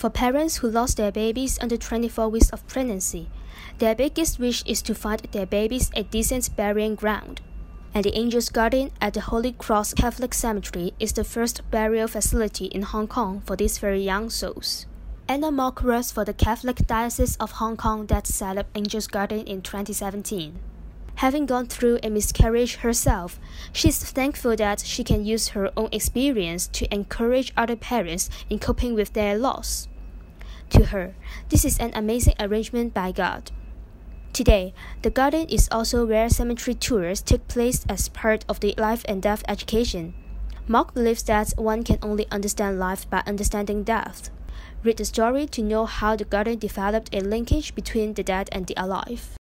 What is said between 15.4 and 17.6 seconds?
works for the Catholic Diocese of